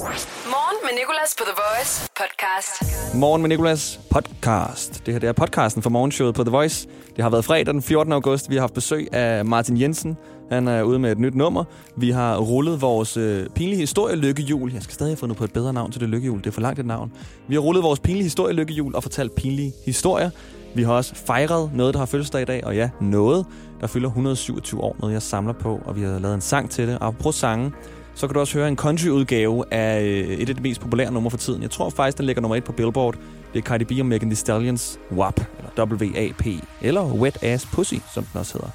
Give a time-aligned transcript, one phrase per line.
[0.00, 3.14] Morgen med Nicolas på The Voice podcast.
[3.14, 5.06] Morgen med Nicolas podcast.
[5.06, 6.88] Det her det er podcasten for morgenshowet på The Voice.
[7.16, 8.12] Det har været fredag den 14.
[8.12, 8.50] august.
[8.50, 10.16] Vi har haft besøg af Martin Jensen.
[10.50, 11.64] Han er ude med et nyt nummer.
[11.96, 14.72] Vi har rullet vores øh, pinlige historie lykkehjul.
[14.72, 16.38] Jeg skal stadig have fundet på et bedre navn til det lykkehjul.
[16.38, 17.12] Det er for langt et navn.
[17.48, 20.30] Vi har rullet vores pinlige historie lykkehjul og fortalt pinlige historier.
[20.74, 22.64] Vi har også fejret noget, der har fødselsdag i dag.
[22.64, 23.46] Og ja, noget,
[23.80, 24.96] der fylder 127 år.
[25.00, 25.80] Noget, jeg samler på.
[25.84, 26.98] Og vi har lavet en sang til det.
[26.98, 27.72] Og på sange,
[28.14, 31.30] så kan du også høre en country-udgave af øh, et af de mest populære numre
[31.30, 31.62] for tiden.
[31.62, 33.14] Jeg tror faktisk, den ligger nummer et på Billboard.
[33.52, 36.46] Det er Cardi B og Megan Thee Stallions WAP, eller W-A-P,
[36.80, 38.68] eller Wet Ass Pussy, som den også hedder.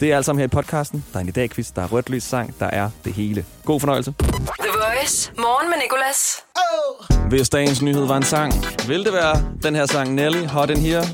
[0.00, 1.04] Det er alt sammen her i podcasten.
[1.12, 3.44] Der er en i dag quiz, der er rødt lys sang, der er det hele.
[3.64, 4.14] God fornøjelse.
[4.18, 5.32] The Voice.
[5.38, 6.42] Morgen med Nicolas.
[7.28, 8.52] Hvis dagens nyhed var en sang,
[8.88, 11.04] vil det være den her sang Nelly, Hot in Here.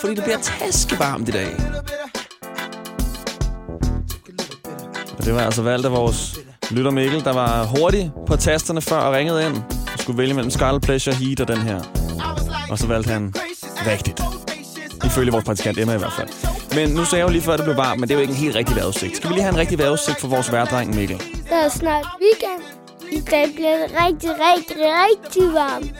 [0.00, 1.77] Fordi det bliver taskevarmt i dag.
[5.28, 6.38] Det var altså valgt af vores
[6.70, 9.56] lytter Mikkel, der var hurtig på tasterne før og ringede ind.
[9.92, 11.80] Og skulle vælge mellem Scarlet Pleasure, Heat og den her.
[12.70, 13.34] Og så valgte han
[13.86, 14.20] rigtigt.
[15.04, 16.28] Ifølge vores praktikant Emma i hvert fald.
[16.74, 18.22] Men nu sagde jeg jo lige før, at det blev varmt, men det er jo
[18.22, 19.16] ikke en helt rigtig vejrudsigt.
[19.16, 21.22] Skal vi lige have en rigtig vejrudsigt for vores værdreng Mikkel?
[21.50, 22.62] Der er snart weekend.
[23.12, 24.76] I dag bliver det rigtig, rigtig,
[25.06, 25.92] rigtig varmt.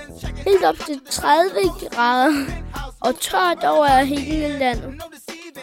[0.47, 1.51] Helt op til 30
[1.91, 2.33] grader.
[3.01, 4.95] Og tørt over hele landet.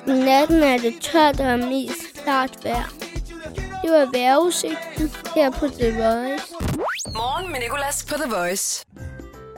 [0.07, 3.04] I natten er det tørt og mest klart vejr.
[3.85, 6.53] Det var vejrudsigten her på The Voice.
[7.13, 8.85] Morgen med Nicolas på The Voice.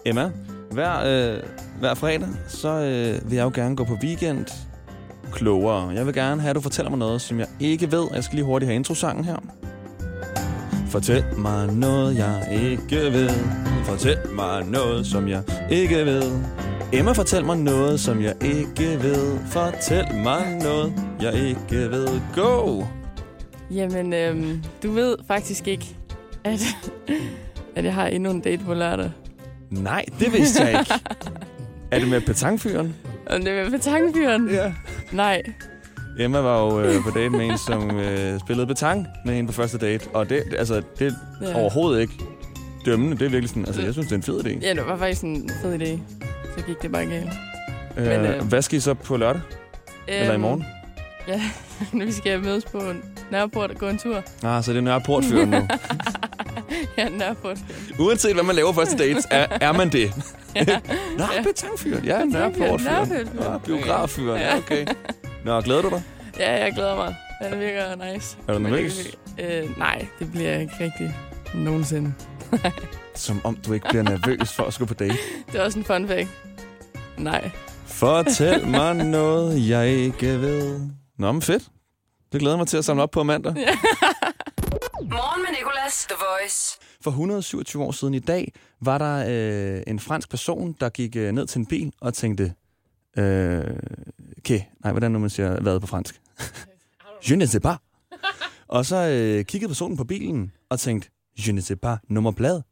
[0.05, 0.31] Emma,
[0.71, 1.43] hver, øh,
[1.79, 4.45] hver fredag, så øh, vil jeg jo gerne gå på weekend
[5.31, 5.89] klogere.
[5.89, 8.07] Jeg vil gerne have, at du fortæller mig noget, som jeg ikke ved.
[8.13, 9.37] Jeg skal lige hurtigt have introsangen her.
[10.89, 13.29] Fortæl mig noget, jeg ikke ved.
[13.85, 16.39] Fortæl mig noget, som jeg ikke ved.
[16.93, 19.39] Emma, fortæl mig noget, som jeg ikke ved.
[19.51, 22.21] Fortæl mig noget, jeg ikke ved.
[22.35, 22.83] Go!
[23.71, 25.95] Jamen, øhm, du ved faktisk ikke,
[26.43, 26.59] at,
[27.75, 29.11] at jeg har endnu en date på lørdag.
[29.69, 30.93] Nej, det vidste jeg ikke.
[31.91, 32.95] er det med petangfyren?
[33.25, 34.49] Og det er med petangfyren.
[34.49, 34.73] Ja.
[35.11, 35.41] Nej.
[36.19, 39.53] Emma var jo øh, på date med en, som øh, spillede betang med hende på
[39.53, 40.07] første date.
[40.13, 41.55] Og det, altså, det er Ja.
[41.59, 42.13] overhovedet ikke
[42.85, 43.17] dømmende.
[43.17, 44.59] Det er virkelig sådan, altså, jeg synes, det er en fed idé.
[44.65, 45.99] Ja, det var faktisk en fed idé.
[46.57, 47.29] Så gik det bare galt.
[47.97, 49.41] Øh, men, øh, hvad skal I så på lørdag?
[50.07, 50.65] Eller i morgen?
[51.27, 51.41] Ja,
[52.05, 52.81] vi skal mødes på
[53.31, 54.23] Nørreport og gå en tur.
[54.43, 55.57] Ah, så det er Nørreportfyren nu.
[56.97, 57.57] Ja, Nørreport.
[57.99, 60.11] Uanset hvad man laver første dates, er, er man det.
[60.55, 60.65] Ja.
[61.17, 61.43] Nå, Ja.
[61.43, 62.05] betangfyren.
[62.05, 62.83] Ja, Nørreportfyren.
[62.83, 63.51] Nørreportfyren.
[63.51, 64.39] Ja, biograffyren.
[64.41, 64.85] Ja, okay.
[65.45, 66.01] Nå, glæder du dig?
[66.39, 67.15] Ja, jeg glæder mig.
[67.43, 68.37] Ja, det virker nice.
[68.47, 68.97] Er du nervøs?
[69.37, 71.15] det- Øh, nej, det bliver jeg ikke rigtig
[71.55, 72.13] nogensinde.
[73.15, 75.17] Som om du ikke bliver nervøs for at skulle på date.
[75.51, 76.29] Det er også en fun fact.
[77.17, 77.49] Nej.
[77.85, 80.79] Fortæl mig noget, jeg ikke ved.
[81.19, 81.63] Nå, men fedt.
[82.31, 83.53] Det glæder mig til at samle op på mandag.
[85.15, 86.05] Morgen med Nicolas.
[86.09, 86.77] The Voice.
[87.01, 89.25] For 127 år siden i dag var der
[89.77, 92.53] øh, en fransk person, der gik øh, ned til en bil og tænkte,
[93.17, 93.63] øh,
[94.37, 96.21] okay, nej, hvordan nu man siger hvad på fransk?
[97.29, 97.77] Je ne sais pas.
[98.67, 101.09] og så øh, kiggede personen på bilen og tænkte,
[101.47, 102.63] je ne sais pas, nummerplade.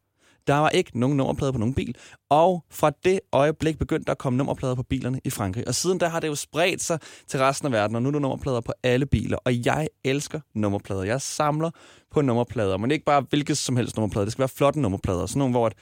[0.48, 1.96] Der var ikke nogen nummerplader på nogen bil.
[2.30, 5.68] Og fra det øjeblik begyndte der at komme nummerplader på bilerne i Frankrig.
[5.68, 8.12] Og siden da har det jo spredt sig til resten af verden, og nu er
[8.12, 9.38] der nummerplader på alle biler.
[9.38, 11.04] Og jeg elsker nummerplader.
[11.04, 11.72] Jeg samler
[12.12, 14.26] på nummerplader, men ikke bare hvilket som helst nummerplader.
[14.26, 15.26] Det skal være flotte nummerplader.
[15.26, 15.74] Sådan nogle, hvor at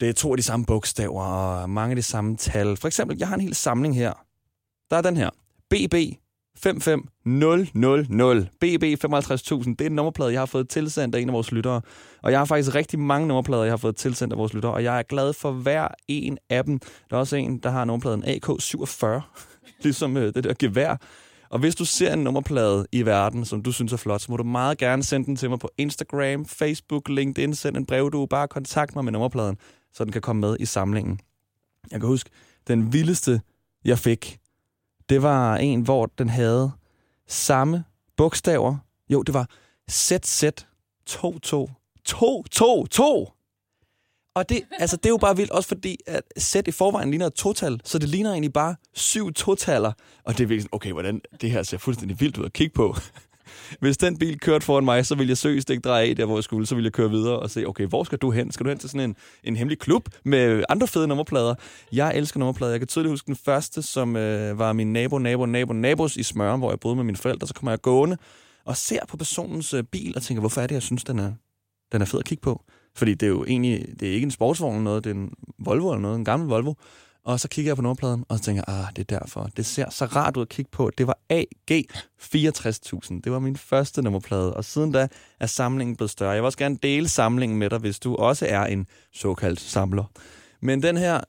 [0.00, 2.76] det er to af de samme bogstaver og mange af de samme tal.
[2.76, 4.12] For eksempel, jeg har en hel samling her.
[4.90, 5.30] Der er den her.
[5.70, 6.21] BB
[6.62, 8.48] 55000.
[8.60, 9.76] BB 55000.
[9.76, 11.80] Det er en nummerplade, jeg har fået tilsendt af en af vores lyttere.
[12.22, 14.72] Og jeg har faktisk rigtig mange nummerplader, jeg har fået tilsendt af vores lyttere.
[14.72, 16.78] Og jeg er glad for hver en af dem.
[17.10, 19.20] Der er også en, der har nummerpladen AK47.
[19.84, 20.96] ligesom øh, det der gevær.
[21.50, 24.36] Og hvis du ser en nummerplade i verden, som du synes er flot, så må
[24.36, 28.26] du meget gerne sende den til mig på Instagram, Facebook, LinkedIn, send en brev, du
[28.26, 29.56] bare kontakt mig med nummerpladen,
[29.92, 31.20] så den kan komme med i samlingen.
[31.90, 32.30] Jeg kan huske,
[32.68, 33.40] den vildeste,
[33.84, 34.38] jeg fik,
[35.08, 36.72] det var en, hvor den havde
[37.28, 37.84] samme
[38.16, 38.76] bogstaver.
[39.08, 39.48] Jo, det var
[39.90, 40.44] ZZ
[41.06, 41.68] 22
[42.04, 43.26] 222.
[44.34, 47.26] Og det, altså, det er jo bare vildt, også fordi at Z i forvejen ligner
[47.26, 49.92] et total, så det ligner egentlig bare syv totaler.
[50.24, 52.74] Og det er virkelig sådan, okay, hvordan det her ser fuldstændig vildt ud at kigge
[52.74, 52.96] på.
[53.80, 56.36] Hvis den bil kørte foran mig, så ville jeg seriøst ikke dreje af der, hvor
[56.36, 56.66] jeg skulle.
[56.66, 58.52] Så ville jeg køre videre og se, okay, hvor skal du hen?
[58.52, 61.54] Skal du hen til sådan en, en hemmelig klub med andre fede nummerplader?
[61.92, 62.72] Jeg elsker nummerplader.
[62.72, 66.22] Jeg kan tydeligt huske den første, som øh, var min nabo, nabo, nabo, nabos i
[66.22, 67.46] Smøren, hvor jeg boede med mine forældre.
[67.46, 68.16] Så kommer jeg gående
[68.64, 71.32] og ser på personens øh, bil og tænker, hvorfor er det, jeg synes, den er,
[71.92, 72.62] den er fed at kigge på?
[72.96, 75.32] Fordi det er jo egentlig, det er ikke en sportsvogn eller noget, det er en
[75.58, 76.74] Volvo eller noget, en gammel Volvo.
[77.24, 79.48] Og så kigger jeg på nummerpladen, og så tænker jeg, ah, det er derfor.
[79.56, 80.90] Det ser så rart ud at kigge på.
[80.98, 81.84] Det var AG
[82.20, 83.20] 64.000.
[83.24, 85.08] Det var min første nummerplade, og siden da
[85.40, 86.30] er samlingen blevet større.
[86.30, 90.04] Jeg vil også gerne dele samlingen med dig, hvis du også er en såkaldt samler.
[90.62, 91.20] Men den her,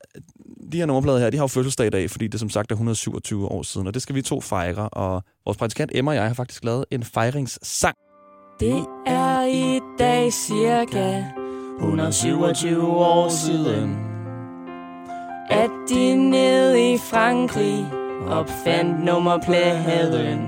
[0.71, 2.75] de her nummerplader her, de har jo fødselsdag i dag, fordi det som sagt er
[2.75, 4.89] 127 år siden, og det skal vi to fejre.
[4.89, 7.95] Og vores praktikant Emma og jeg har faktisk lavet en fejringssang.
[8.59, 11.23] Det er i dag cirka
[11.79, 14.12] 127 år siden,
[15.53, 17.85] at de nede i Frankrig
[18.29, 20.39] opfandt nummerpladen.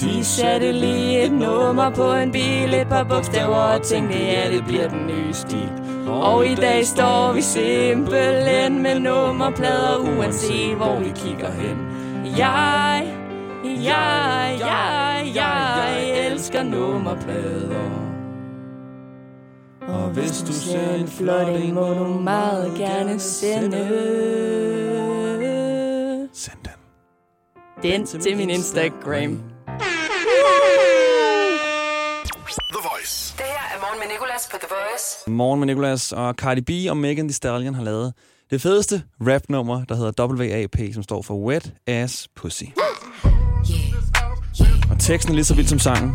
[0.00, 4.64] De satte lige et nummer på en bil, et par bogstaver og tænkte, ja, det
[4.64, 5.70] bliver den nye stil.
[6.08, 11.76] Og i dag står vi simpelthen med nummerplader, uanset hvor vi kigger hen.
[12.38, 13.14] Jeg,
[13.64, 18.01] jeg, jeg, jeg elsker nummerplader.
[19.92, 23.78] Og hvis du ser en flot en, må du meget gerne sende
[26.32, 26.72] Send den.
[27.82, 29.40] den til min Instagram.
[33.36, 35.30] Det her er morgen med Nicolas på The Voice.
[35.30, 38.14] Morgen med Nicolas og Cardi B og Megan Thee Stallion har lavet
[38.50, 42.64] det fedeste rapnummer, der hedder WAP, som står for Wet Ass Pussy.
[44.90, 46.14] Og teksten er lige så vild som sangen.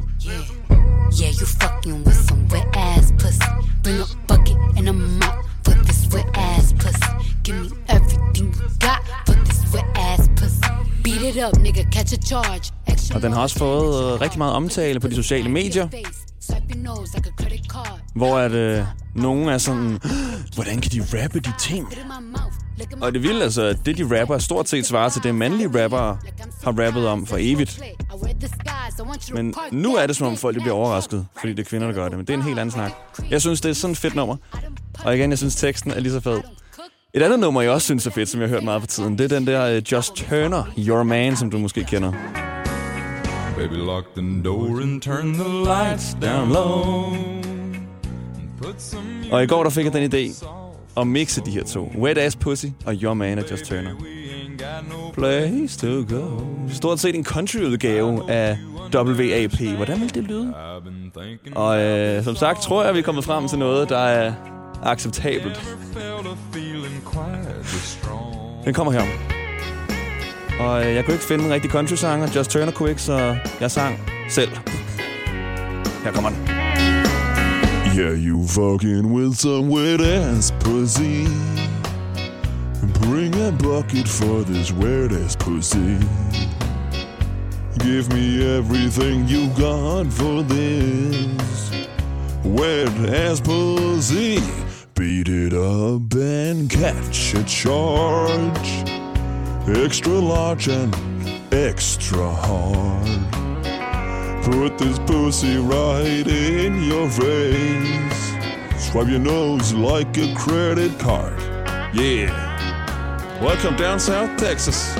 [1.22, 3.67] Yeah, you fucking with some wet ass pussy.
[3.88, 7.12] Bring a bucket and a mop for this wet ass pussy.
[7.44, 10.62] Give me everything you got for this wet ass pussy.
[11.04, 12.74] Beat it up, nigga, catch a charge.
[13.16, 15.88] Og den har også fået øh, rigtig meget omtale på de sociale medier,
[18.16, 18.84] hvor at øh,
[19.16, 20.00] nogen er sådan,
[20.56, 21.88] hvordan kan de rappe de ting?
[23.02, 25.84] Og det vilde altså, at det de rapper er stort set svarer til det mandlige
[25.84, 26.18] rappere
[26.64, 27.82] har rappet om for evigt.
[29.34, 31.94] Men nu er det som om folk de bliver overrasket, fordi det er kvinder, der
[31.94, 32.18] gør det.
[32.18, 32.92] Men det er en helt anden snak.
[33.30, 34.36] Jeg synes, det er sådan et fedt nummer.
[35.06, 36.42] Og igen, jeg synes, teksten er lige så fed.
[37.14, 39.18] Et andet nummer, jeg også synes er fedt, som jeg har hørt meget på tiden,
[39.18, 42.12] det er den der uh, Just Turner, Your Man, som du måske kender.
[43.58, 47.16] Baby, lock the door and turn the lights down low.
[48.62, 49.02] Put some
[49.32, 50.46] Og i går der fik jeg den idé
[50.98, 51.92] at mixe de her to.
[51.98, 53.92] Wet Ass Pussy og Your Man af Just Turner.
[55.14, 56.42] Place to go.
[56.70, 58.58] Stort set en countryudgave af
[58.96, 59.76] WAP.
[59.76, 60.54] Hvordan vil det lyde?
[61.56, 64.34] Og øh, som sagt tror jeg, vi er kommet frem til noget, der er
[64.84, 65.78] acceptabelt.
[68.66, 69.02] Den kommer her.
[70.60, 72.28] Og øh, jeg kunne ikke finde en rigtig country-sanger.
[72.36, 74.00] Just Turner kunne ikke, så jeg sang
[74.30, 74.50] selv.
[76.04, 76.40] Her kommer den.
[77.98, 81.26] Yeah, you fucking with some wet ass pussy.
[83.02, 85.98] Bring a bucket for this wet ass pussy.
[87.80, 91.88] Give me everything you got for this
[92.44, 94.40] wet ass pussy.
[94.96, 98.70] Beat it up and catch a charge.
[99.68, 100.94] Extra large and
[101.54, 103.34] extra hard.
[104.44, 108.34] Put this pussy right in your face.
[108.90, 111.40] Swipe your nose like a credit card.
[111.94, 113.42] Yeah.
[113.42, 114.96] Welcome down South Texas.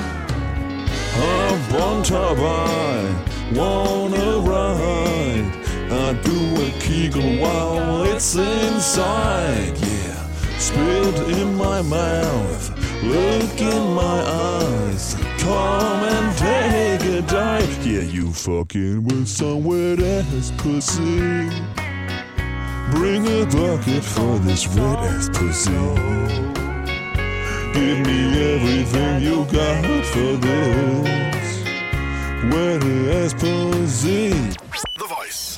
[1.80, 5.50] On top, I wanna ride.
[5.90, 9.76] I do a kegel while it's inside.
[9.78, 10.08] Yeah.
[10.58, 12.70] Spit in my mouth.
[13.02, 15.14] Look in my eyes.
[15.38, 17.86] Come and take a dive.
[17.86, 21.48] Yeah, you fucking with some wet ass pussy.
[22.90, 25.72] Bring a bucket for this red ass pussy.
[27.72, 31.37] Give me everything you got for this
[32.44, 34.28] wet ass pussy.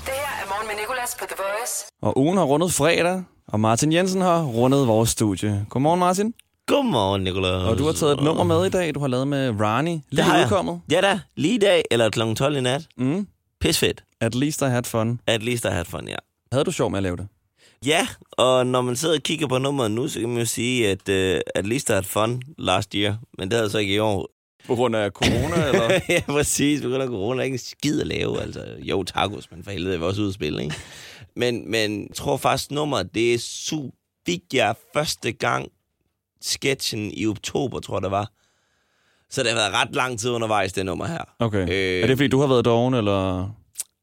[0.06, 1.84] Det her er morgen med Nicolas på The Voice.
[2.02, 5.66] Og ugen har rundet fredag, og Martin Jensen har rundet vores studie.
[5.70, 6.34] Godmorgen, Martin.
[6.66, 7.70] Godmorgen, Nicolás.
[7.70, 9.92] Og du har taget et nummer med i dag, du har lavet med Rani.
[9.94, 10.44] Det Lige jeg.
[10.44, 10.80] udkommet.
[10.90, 12.34] Ja da, lige i dag, eller kl.
[12.34, 12.82] 12 i nat.
[12.96, 13.26] Mm.
[13.60, 14.04] Pis fedt.
[14.20, 15.20] At least I had fun.
[15.26, 16.16] At least I had fun, ja.
[16.52, 17.28] Havde du sjov med at lave det?
[17.86, 20.88] Ja, og når man sidder og kigger på nummeret nu, så kan man jo sige,
[20.88, 23.16] at uh, at least I had fun last year.
[23.38, 24.28] Men det havde jeg så ikke i år.
[24.66, 26.00] På grund af corona, eller?
[26.08, 26.82] ja, præcis.
[26.82, 28.40] På grund af corona er ikke en skid at lave.
[28.42, 30.74] Altså, jo, tacos, men for helvede er vi også ude at spille, ikke?
[31.36, 33.90] Men, men jeg tror faktisk, nummeret, det er su
[34.26, 35.68] fik jeg første gang
[36.42, 38.30] sketchen i oktober, tror jeg det var.
[39.30, 41.24] Så det har været ret lang tid undervejs, det nummer her.
[41.38, 41.62] Okay.
[41.68, 43.48] Øh, Er det fordi, du har været doven, eller?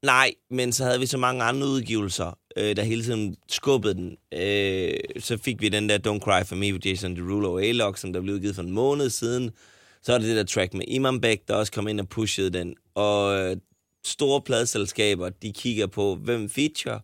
[0.04, 4.18] Nej, men så havde vi så mange andre udgivelser, øh, der hele tiden skubbede den.
[4.34, 7.98] Øh, så fik vi den der Don't Cry For Me with Jason Derulo og A-Lock,
[7.98, 9.52] som der blev udgivet for en måned siden.
[10.04, 12.50] Så er det det der track med Imam Beck, der også kom ind og pushede
[12.50, 12.75] den.
[12.96, 13.58] Og øh,
[14.06, 17.00] store pladeselskaber, de kigger på, hvem feature,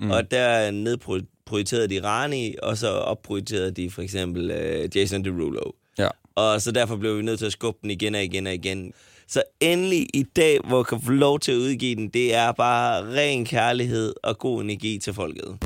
[0.00, 0.10] Mm.
[0.10, 5.70] Og der nedprioriterede de Rani, og så opprioriterede de for eksempel øh, Jason Derulo.
[5.98, 6.08] Ja.
[6.34, 8.92] Og så derfor blev vi nødt til at skubbe den igen og igen og igen.
[9.28, 12.52] Så endelig i dag, hvor jeg kan få lov til at udgive den, det er
[12.52, 15.58] bare ren kærlighed og god energi til folket.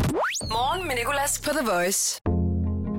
[0.43, 2.21] Morgen med Nicolas på The Voice.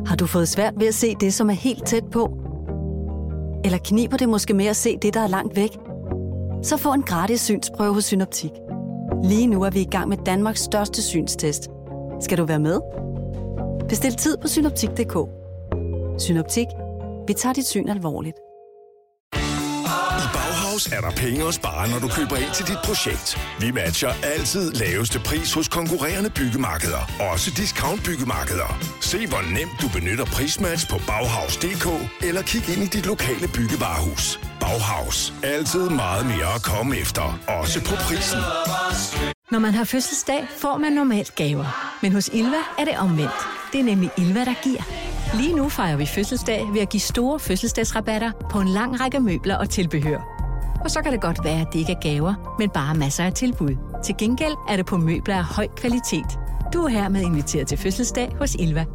[0.05, 2.52] Har du fået svært ved at se det, som er helt tæt på?
[3.65, 5.77] Eller kniber det måske med at se det, der er langt væk?
[6.63, 8.51] Så få en gratis synsprøve hos Synoptik.
[9.23, 11.69] Lige nu er vi i gang med Danmarks største synstest.
[12.19, 12.79] Skal du være med?
[13.89, 15.17] Bestil tid på synoptik.dk.
[16.21, 16.67] Synoptik.
[17.27, 18.37] Vi tager dit syn alvorligt.
[20.87, 23.37] I er der penge at spare, når du køber ind til dit projekt.
[23.59, 27.03] Vi matcher altid laveste pris hos konkurrerende byggemarkeder.
[27.31, 28.69] Også discount byggemarkeder.
[29.01, 31.87] Se hvor nemt du benytter prismatch på Bauhaus.dk
[32.27, 34.39] eller kig ind i dit lokale byggevarehus.
[34.59, 35.33] Bauhaus.
[35.43, 37.39] Altid meget mere at komme efter.
[37.47, 38.39] Også på prisen.
[39.51, 41.97] Når man har fødselsdag, får man normalt gaver.
[42.01, 43.41] Men hos Ilva er det omvendt.
[43.71, 44.81] Det er nemlig Ilva, der giver.
[45.37, 49.57] Lige nu fejrer vi fødselsdag ved at give store fødselsdagsrabatter på en lang række møbler
[49.57, 50.32] og tilbehør.
[50.83, 53.33] Og så kan det godt være, at det ikke er gaver, men bare masser af
[53.33, 53.75] tilbud.
[54.03, 56.39] Til gengæld er det på møbler af høj kvalitet.
[56.73, 58.85] Du er hermed inviteret til fødselsdag hos Ilva.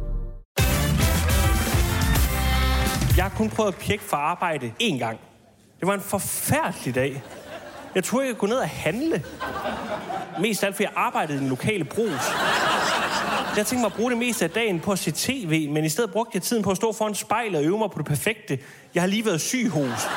[3.17, 5.19] Jeg har kun prøvet at pjekke for arbejde én gang.
[5.79, 7.23] Det var en forfærdelig dag.
[7.95, 9.23] Jeg troede, jeg kunne gå ned og handle.
[10.41, 12.31] Mest af alt, fordi jeg arbejdede i den lokale brus.
[13.57, 15.89] Jeg tænkte mig at bruge det meste af dagen på at se tv, men i
[15.89, 18.59] stedet brugte jeg tiden på at stå foran spejlet og øve mig på det perfekte.
[18.95, 20.07] Jeg har lige været syg hos.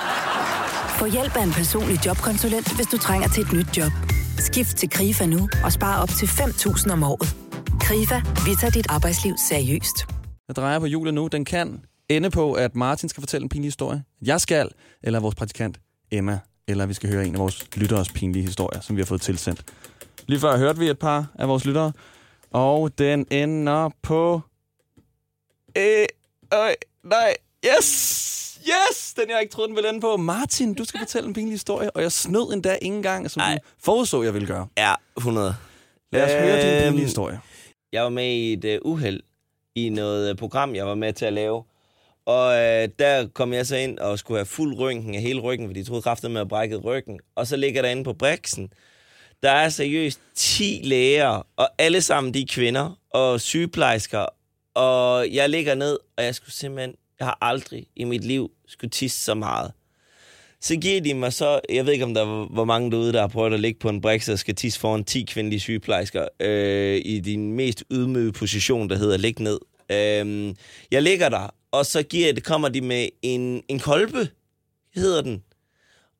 [1.02, 3.92] Få hjælp af en personlig jobkonsulent, hvis du trænger til et nyt job.
[4.38, 7.28] Skift til KRIFA nu og spare op til 5.000 om året.
[7.80, 9.96] KRIFA, vi tager dit arbejdsliv seriøst.
[10.48, 11.26] Jeg drejer på hjulet nu.
[11.26, 14.04] Den kan ende på, at Martin skal fortælle en pinlig historie.
[14.22, 14.70] Jeg skal,
[15.02, 15.80] eller vores praktikant
[16.10, 19.20] Emma, eller vi skal høre en af vores lytteres pinlige historier, som vi har fået
[19.20, 19.64] tilsendt.
[20.26, 21.92] Lige før hørte vi et par af vores lyttere,
[22.50, 24.40] og den ender på...
[25.76, 26.06] Øh,
[26.54, 27.34] øh, nej,
[27.66, 28.31] yes!
[28.68, 29.14] Yes!
[29.14, 30.16] Den jeg ikke troede, den ville ende på.
[30.16, 33.54] Martin, du skal fortælle en pinlig historie, og jeg snød endda ikke engang, som Ej.
[33.54, 34.66] du forudså, jeg ville gøre.
[34.78, 35.54] Ja, 100.
[36.12, 37.40] Lad os høre din Øhm, pinlige historie.
[37.92, 39.20] Jeg var med i et uh, uheld
[39.74, 41.64] i noget uh, program, jeg var med til at lave.
[42.26, 45.68] Og uh, der kom jeg så ind og skulle have fuld røntgen af hele ryggen,
[45.68, 47.20] fordi de troede kraftigt med at brække ryggen.
[47.34, 48.72] Og så ligger der inde på Brixen,
[49.42, 54.26] der er seriøst 10 læger, og alle sammen de er kvinder og sygeplejersker.
[54.74, 58.90] Og jeg ligger ned, og jeg skulle simpelthen, jeg har aldrig i mit liv skulle
[58.90, 59.72] tisse så meget.
[60.60, 63.20] Så giver de mig så, jeg ved ikke om der er hvor mange derude, der
[63.20, 67.00] har prøvet at ligge på en brix og skal tisse foran 10 kvindelige sygeplejersker øh,
[67.04, 69.58] i din mest ydmyge position, der hedder lig ned.
[69.90, 70.54] Øh,
[70.90, 74.28] jeg ligger der, og så giver det, kommer de med en, en kolbe,
[74.94, 75.42] hedder den.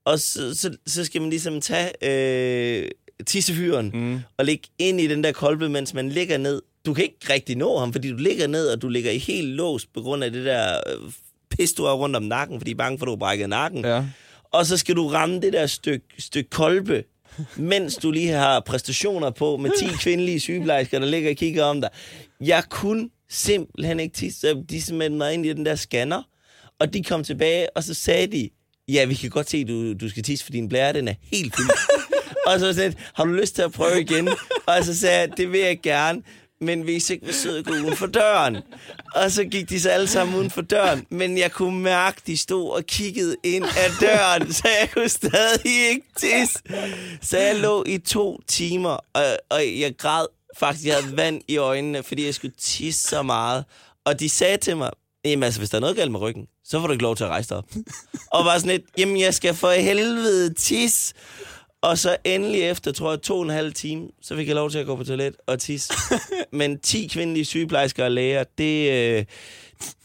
[0.04, 2.90] Og så, så, så skal man ligesom tage øh,
[3.26, 4.20] tissefyren mm.
[4.37, 6.62] og ligge ind i den der kolbe, mens man ligger ned.
[6.86, 9.48] Du kan ikke rigtig nå ham, fordi du ligger ned, og du ligger i helt
[9.48, 11.12] låst på grund af det der øh,
[11.50, 13.48] pis, du har rundt om nakken, fordi de er bange for, at du har brækket
[13.48, 13.84] nakken.
[13.84, 14.04] Ja.
[14.52, 17.04] Og så skal du ramme det der stykke styk kolbe,
[17.56, 21.80] mens du lige har præstationer på med 10 kvindelige sygeplejersker, der ligger og kigger om
[21.80, 21.90] dig.
[22.40, 24.40] Jeg kunne simpelthen ikke tisse.
[24.40, 26.22] Så De smed mig ind i den der scanner,
[26.78, 28.50] og de kom tilbage, og så sagde de,
[28.88, 31.14] ja, vi kan godt se, at du, du skal tisse, for din blære, den er
[31.32, 31.72] helt fyldt.
[32.46, 34.28] og så sagde jeg, har du lyst til at prøve igen?
[34.66, 36.22] Og så sagde jeg, det vil jeg gerne,
[36.62, 38.57] men hvis ikke vil sidde og gå uden for døren.
[39.14, 42.37] Og så gik de så alle sammen uden for døren, men jeg kunne mærke, de
[42.37, 46.59] stod og kiggede ind ad døren, så jeg kunne stadig ikke tisse.
[47.23, 50.26] Så jeg lå i to timer, og, og jeg græd
[50.59, 53.64] faktisk, jeg havde vand i øjnene, fordi jeg skulle tisse så meget.
[54.04, 54.90] Og de sagde til mig,
[55.25, 57.25] jamen altså, hvis der er noget galt med ryggen, så får du ikke lov til
[57.25, 57.64] at rejse dig op.
[58.33, 61.14] og var sådan lidt, jamen jeg skal for helvede tisse.
[61.82, 64.70] Og så endelig efter, tror jeg, to og en halv time, så fik jeg lov
[64.70, 65.92] til at gå på toilet og tisse.
[66.52, 69.24] Men 10 kvindelige sygeplejersker og læger, det, øh,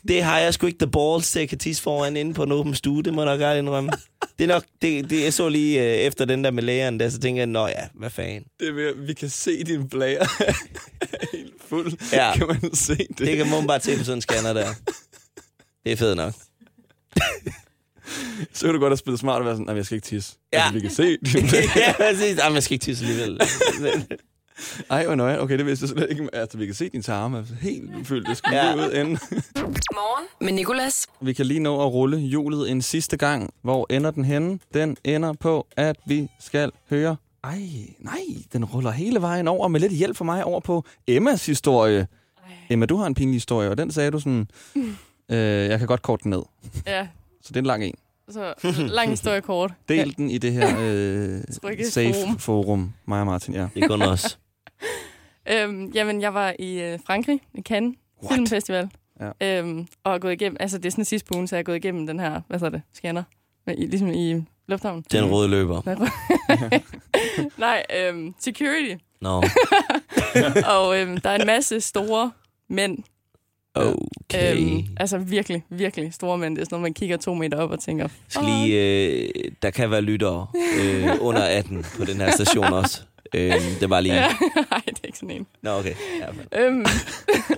[0.07, 2.51] det har jeg sgu ikke the balls til at kan tisse foran inde på en
[2.51, 3.03] åben stue.
[3.03, 3.91] Det må jeg nok gerne indrømme.
[4.39, 7.09] Det er nok, det, det, jeg så lige øh, efter den der med lægeren der,
[7.09, 8.43] så tænker jeg, nå ja, hvad fanden.
[8.59, 10.27] Det er ved, vi kan se din blære
[11.33, 12.13] helt fuld.
[12.13, 12.33] Ja.
[12.35, 13.17] Kan man se det?
[13.17, 14.73] Det kan man bare se på sådan en scanner der.
[15.83, 16.33] Det er fedt nok.
[18.53, 20.35] Så kan du godt have spillet smart og være sådan, nej, jeg skal ikke tisse.
[20.53, 20.57] Ja.
[20.57, 21.17] Altså, vi kan se
[21.79, 22.37] ja, præcis.
[22.39, 23.39] Ej, man skal ikke tisse alligevel.
[24.89, 25.39] Ej, hvor nøje.
[25.39, 26.29] Okay, det vidste jeg slet ikke.
[26.33, 27.37] Altså, vi kan se din tarme.
[27.37, 28.27] Altså, helt fyldt.
[28.27, 28.75] Det skal Ja.
[28.75, 29.17] ud inden.
[29.93, 31.07] Morgen med Nicolas.
[31.21, 33.53] Vi kan lige nå at rulle hjulet en sidste gang.
[33.61, 34.59] Hvor ender den henne?
[34.73, 37.15] Den ender på, at vi skal høre...
[37.43, 37.61] Ej,
[37.99, 38.19] nej,
[38.53, 42.07] den ruller hele vejen over med lidt hjælp fra mig over på Emmas historie.
[42.69, 44.47] Emma, du har en pinlig historie, og den sagde du sådan...
[45.31, 45.37] Øh,
[45.69, 46.41] jeg kan godt korte den ned.
[46.85, 47.07] Ja,
[47.47, 47.95] Så det er en lang en.
[48.29, 48.53] så
[48.89, 49.73] lang historie kort.
[49.89, 51.41] Del den i det her øh,
[51.89, 52.39] safe forum.
[52.39, 52.93] forum.
[53.05, 53.67] mig og Martin, ja.
[53.75, 54.25] Det er kun os.
[55.51, 58.33] Øhm, jamen, jeg var i øh, Frankrig, i Cannes What?
[58.33, 58.89] Filmfestival.
[59.19, 59.59] Ja.
[59.59, 61.75] Øhm, og er gået igennem, altså det er sådan sidste uge, så jeg er gået
[61.75, 63.23] igennem den her, hvad hedder det, scanner,
[63.65, 65.03] med, i, ligesom i lufthavnen.
[65.11, 65.81] Den røde løber.
[67.59, 68.95] Nej, øhm, security.
[69.21, 69.43] Nå.
[70.75, 72.31] og øhm, der er en masse store
[72.69, 72.97] mænd.
[74.33, 74.57] Okay.
[74.57, 76.55] Øhm, altså virkelig, virkelig store mænd.
[76.55, 79.29] Det er sådan noget, man kigger to meter op og tænker, skal lige, øh,
[79.61, 80.47] der kan være lyttere
[80.81, 83.01] øh, under 18 på den her station også.
[83.33, 84.15] Øh, det var lige...
[84.15, 84.27] Ja,
[84.71, 85.47] nej, det er ikke sådan en.
[85.61, 85.93] Nå, okay.
[86.53, 86.85] Ja, Øhm,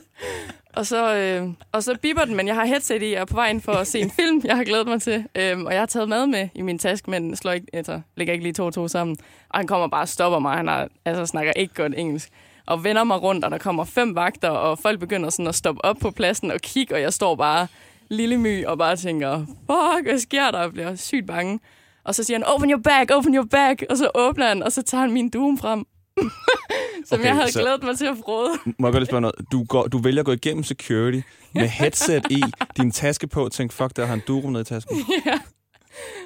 [0.78, 3.36] og, så, øh, og så biber den, men jeg har headset i, og er på
[3.36, 5.26] vej ind for at se en film, jeg har glædet mig til.
[5.36, 8.34] Øhm, og jeg har taget mad med i min taske, men slår ikke, altså, lægger
[8.34, 9.18] ikke lige to og to sammen.
[9.50, 10.58] Og han kommer bare og stopper mig.
[10.58, 12.30] Han har, altså, snakker ikke godt engelsk.
[12.70, 15.86] Og vender mig rundt, og der kommer fem vagter, og folk begynder sådan at stoppe
[15.86, 17.68] op på pladsen og kigge, og jeg står bare
[18.10, 20.60] lille my og bare tænker, fuck, hvad sker der?
[20.60, 21.60] Og bliver sygt bange.
[22.04, 23.78] Og så siger han, open your bag, open your bag.
[23.90, 25.86] Og så åbner han, og så tager han min doom frem.
[27.06, 28.50] Som Okay, jeg havde så- glædet mig til at frode.
[28.80, 29.36] Må jeg godt lige spørge noget?
[29.52, 31.20] Du, går, du vælger at gå igennem security
[31.54, 32.44] med headset i,
[32.78, 34.98] din taske på, tænk, fuck, der har en durum nede i tasken.
[35.26, 35.40] ja.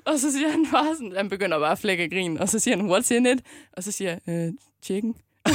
[0.06, 2.78] Og så siger han bare sådan, han begynder bare at flække grin, og så siger
[2.78, 3.40] han, what's in it?
[3.78, 5.16] Og så siger jeg, øh, chicken.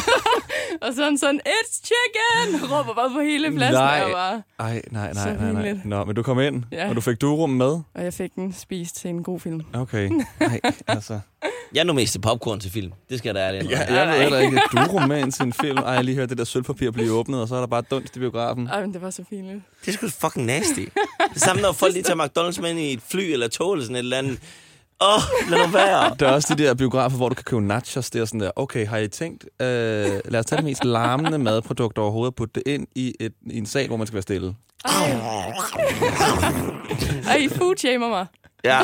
[0.83, 2.71] og så er han sådan, it's chicken!
[2.73, 4.01] Råber bare på hele pladsen, Nej.
[4.03, 5.79] og jeg bare, Ej, nej, nej, nej, nej.
[5.85, 6.89] Nå, men du kom ind, Ja.
[6.89, 7.67] og du fik durum med.
[7.95, 9.61] og jeg fik den spist til en god film.
[9.75, 10.11] Okay,
[10.41, 11.21] nej, altså.
[11.75, 12.93] Jeg er nu mest til popcorn til film.
[13.11, 15.53] Det skal jeg da ærligt Ja, jeg ved heller ikke, durum med ind til en
[15.53, 15.79] film.
[15.79, 18.17] Ej, jeg lige hørt det der sølvpapir blive åbnet, og så er der bare dunst
[18.17, 18.67] i biografen.
[18.67, 19.47] Ej, men det var så fint.
[19.85, 20.81] Det er sgu fucking nasty.
[21.35, 23.85] Det samme, når folk lige tager McDonald's med ind i et fly eller tog eller
[23.85, 24.39] sådan et eller andet.
[25.01, 26.17] Åh, oh, lad nu være.
[26.21, 28.11] Der er også de der biografer, hvor du kan købe nachos.
[28.11, 29.67] Det er sådan der, okay, har I tænkt, øh,
[30.25, 33.59] lad os tage det mest larmende madprodukt overhovedet og putte det ind i, et, i
[33.59, 34.55] en sal, hvor man skal være stille.
[37.29, 38.27] Ej, I food shamer mig.
[38.65, 38.79] Ja.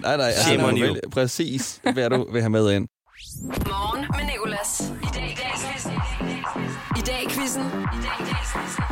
[0.00, 0.96] Nej, nej, altså, Shame on you.
[1.12, 2.88] præcis, hvad du vil have med ind.
[3.66, 4.92] Morgen med Nicolas.
[5.02, 5.92] I dag i dag quizzen.
[6.96, 7.62] I dag i quizzen.
[7.62, 8.82] I dag i dag quizzen.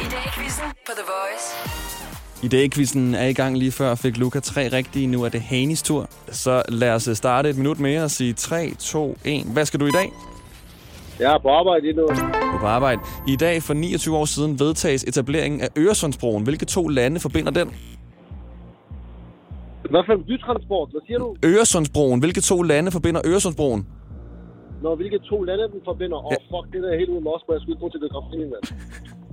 [0.00, 2.11] I dag i quizzen på The Voice.
[2.42, 5.06] I dag er i gang lige før, fik Luca tre rigtige.
[5.06, 6.06] Nu er det Hanis tur.
[6.26, 9.44] Så lad os øh, starte et minut mere og sige 3, 2, 1.
[9.52, 10.12] Hvad skal du i dag?
[11.20, 12.02] Jeg er på arbejde lige nu.
[12.02, 13.00] Du er på arbejde.
[13.28, 16.42] I dag for 29 år siden vedtages etableringen af Øresundsbroen.
[16.42, 17.68] Hvilke to lande forbinder den?
[19.90, 20.88] Hvad for en bytransport?
[20.90, 21.36] Hvad siger du?
[21.44, 22.20] Øresundsbroen.
[22.20, 23.86] Hvilke to lande forbinder Øresundsbroen?
[24.82, 26.16] Når hvilke to lande den forbinder?
[26.16, 27.52] Åh, oh, fuck, det der er helt ude med Moskva.
[27.52, 28.64] Jeg skulle ikke bruge til geografi, mand.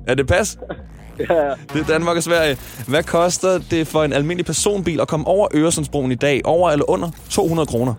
[0.07, 0.57] Er det pas?
[1.19, 2.57] ja, Det er Danmark og Sverige.
[2.87, 6.41] Hvad koster det for en almindelig personbil at komme over Øresundsbroen i dag?
[6.45, 7.93] Over eller under 200 kroner?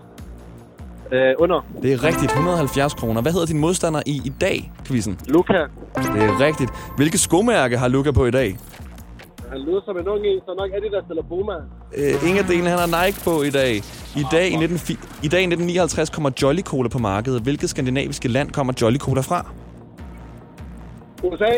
[1.11, 1.65] øh, under.
[1.81, 3.21] Det er rigtigt, 170 kroner.
[3.21, 5.19] Hvad hedder din modstander i i dag, quizzen?
[5.27, 5.53] Luca.
[5.95, 6.71] Det er rigtigt.
[6.97, 8.57] Hvilke skomærke har Luca på i dag?
[9.51, 11.53] Han lyder som en ung en, så nok Adidas eller Puma.
[11.97, 13.75] Øh, ingen af delene, han har Nike på i dag.
[14.15, 14.77] I dag i, 19,
[15.23, 17.41] I dag i 1959 kommer Jolly Cola på markedet.
[17.41, 19.45] Hvilket skandinaviske land kommer Jolly Cola fra?
[21.23, 21.51] USA.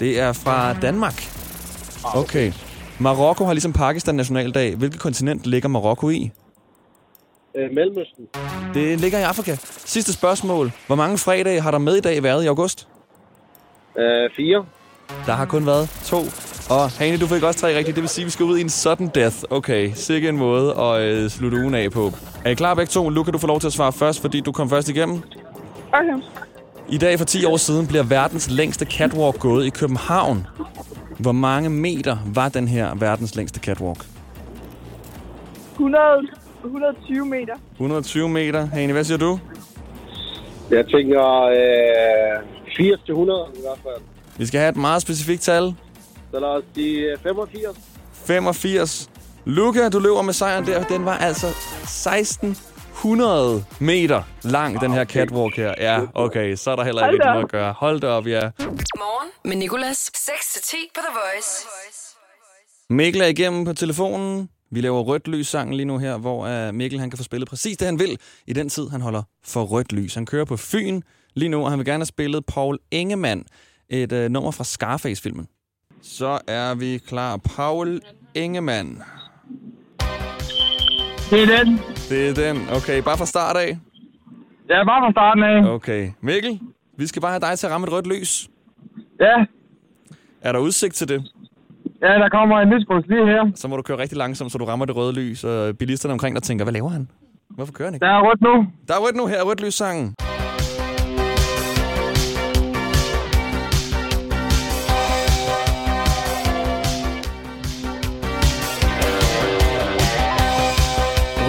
[0.00, 1.22] Det er fra Danmark.
[2.14, 2.52] Okay.
[3.00, 4.76] Marokko har ligesom Pakistan nationaldag.
[4.76, 6.30] Hvilket kontinent ligger Marokko i?
[7.56, 8.24] Øh, Mellemøsten.
[8.74, 9.56] Det ligger i Afrika.
[9.84, 10.72] Sidste spørgsmål.
[10.86, 12.88] Hvor mange fredage har der med i dag været i august?
[13.98, 14.64] Øh, fire.
[15.26, 16.16] Der har kun været to.
[16.70, 17.94] Og Hane, du fik også tre rigtigt.
[17.96, 19.36] Det vil sige, at vi skal ud i en sudden death.
[19.50, 22.12] Okay, sikke en måde at øh, slutte ugen af på.
[22.44, 23.08] Er I klar begge to?
[23.08, 25.22] Luca, du får lov til at svare først, fordi du kom først igennem.
[25.92, 26.12] Okay.
[26.90, 30.46] I dag for 10 år siden bliver verdens længste catwalk gået i København.
[31.18, 34.06] Hvor mange meter var den her verdens længste catwalk?
[35.72, 36.02] 100,
[36.64, 37.54] 120 meter.
[37.72, 38.66] 120 meter.
[38.66, 39.38] Hane, hvad siger du?
[40.70, 42.42] Jeg tænker øh,
[42.76, 44.02] 80 til 100 i hvert fald.
[44.38, 45.74] Vi skal have et meget specifikt tal.
[46.30, 47.76] Så lad os sige øh, 85.
[48.12, 49.10] 85.
[49.44, 50.84] Luca, du løber med sejren der.
[50.84, 51.46] Den var altså
[53.04, 55.74] 1600 meter lang, den her catwalk her.
[55.78, 57.72] Ja, okay, så er der heller ikke noget at gøre.
[57.72, 58.40] Hold da op, ja.
[58.40, 60.10] Morgen med Nicolas.
[60.16, 61.66] 6-10 på The Voice.
[62.90, 64.48] Mikkel er igennem på telefonen.
[64.70, 67.48] Vi laver rødt lys sangen lige nu her, hvor uh, Mikkel han kan få spillet
[67.48, 70.14] præcis det, han vil, i den tid, han holder for rødt lys.
[70.14, 71.00] Han kører på Fyn
[71.34, 73.44] lige nu, og han vil gerne have spillet Paul Ingemann,
[73.88, 75.48] et uh, nummer fra Scarface-filmen.
[76.02, 77.36] Så er vi klar.
[77.36, 78.00] Paul
[78.34, 79.02] Ingemann.
[81.30, 81.80] Det er den.
[82.08, 82.56] Det er den.
[82.76, 83.78] Okay, bare fra start af?
[84.68, 85.74] Ja, bare fra starten af.
[85.74, 86.10] Okay.
[86.20, 86.60] Mikkel,
[86.96, 88.48] vi skal bare have dig til at ramme et rødt lys.
[89.20, 89.44] Ja.
[90.40, 91.22] Er der udsigt til det?
[92.02, 93.52] Ja, der kommer en lysbus lige her.
[93.54, 96.36] Så må du køre rigtig langsomt, så du rammer det røde lys, og bilisterne omkring
[96.36, 97.08] dig tænker, hvad laver han?
[97.50, 98.06] Hvorfor kører han ikke?
[98.06, 98.66] Der er rødt nu.
[98.88, 99.74] Der er rødt nu her, rødt lys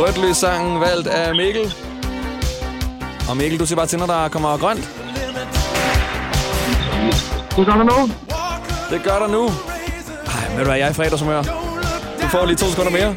[0.02, 1.66] Rødt lys sangen valgt af Mikkel.
[3.30, 4.86] Og Mikkel, du siger bare til, når der kommer grønt.
[7.58, 8.00] Det gør der nu.
[8.92, 9.44] Det gør der nu.
[10.36, 11.42] Ej, ved du hvad, jeg er i fredagshumør.
[12.22, 13.12] Du får lige to sekunder mere.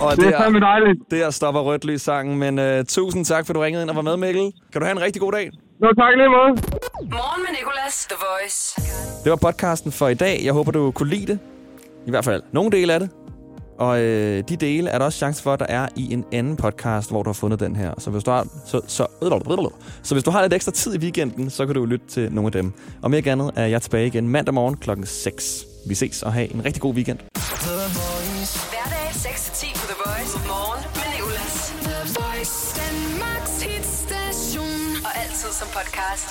[0.00, 0.98] Og Det er fandme dejligt.
[1.10, 3.96] Det er stopper rødt lys sangen, men uh, tusind tak, for du ringede ind og
[3.96, 4.52] var med, Mikkel.
[4.72, 5.50] Kan du have en rigtig god dag.
[5.80, 6.50] Nå, tak lige måde.
[7.16, 8.80] Morgen med Nicolas, The Voice.
[9.24, 10.40] Det var podcasten for i dag.
[10.44, 11.38] Jeg håber, du kunne lide det.
[12.06, 13.10] I hvert fald nogle dele af det.
[13.82, 16.56] Og øh, de dele er der også chance for, at der er i en anden
[16.56, 17.94] podcast, hvor du har fundet den her.
[17.98, 19.06] Så hvis du har, så, så,
[20.02, 22.46] så hvis du har lidt ekstra tid i weekenden, så kan du lytte til nogle
[22.46, 22.72] af dem.
[23.02, 25.64] Og mere andet er jeg tilbage igen mandag morgen klokken 6.
[25.88, 27.18] Vi ses og have en rigtig god weekend.
[28.72, 30.38] Hverdag 6-10 på The Voice.
[30.48, 31.74] Morgen med Nicolas.
[31.82, 32.80] The Voice.
[32.80, 34.80] Danmarks hitstation.
[35.04, 36.28] Og altid som podcast.